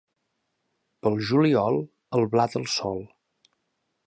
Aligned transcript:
Pel 1.03 1.19
juliol, 1.31 1.79
el 2.21 2.27
blat 2.33 2.61
al 2.63 2.69
sol. 2.81 2.99